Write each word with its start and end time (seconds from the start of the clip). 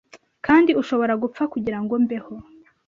Kandi 0.45 0.71
ushobora 0.81 1.13
gupfa 1.23 1.43
kugirango 1.53 1.93
mbeho 2.05 2.35